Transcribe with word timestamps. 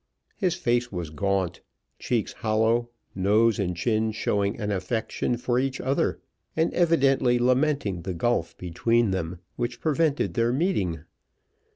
His 0.35 0.55
face 0.55 0.91
was 0.91 1.11
gaunt, 1.11 1.61
cheeks 1.99 2.33
hollow, 2.33 2.89
nose 3.13 3.59
and 3.59 3.77
chin 3.77 4.11
showing 4.11 4.59
an 4.59 4.71
affection 4.71 5.37
for 5.37 5.59
each 5.59 5.79
other, 5.79 6.19
and 6.57 6.73
evidently 6.73 7.37
lamenting 7.37 8.01
the 8.01 8.15
gulf 8.15 8.57
between 8.57 9.11
them 9.11 9.41
which 9.57 9.79
prevented 9.79 10.33
their 10.33 10.51
meeting. 10.51 11.03